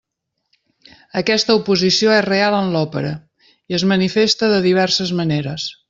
[1.21, 3.13] Aquesta oposició és real en l'òpera
[3.75, 5.69] i es manifesta de diverses maneres.